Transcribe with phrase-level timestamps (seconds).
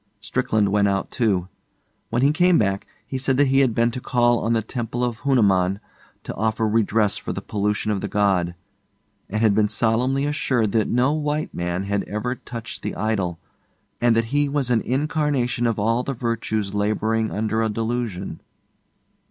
[0.19, 1.47] Strickland went out too.
[2.09, 5.03] When he came back, he said that he had been to call on the Temple
[5.03, 5.79] of Hanuman
[6.23, 8.55] to offer redress for the pollution of the god,
[9.29, 13.37] and had been solemnly assured that no white man had ever touched the idol
[14.01, 18.41] and that he was an incarnation of all the virtues labouring under a delusion.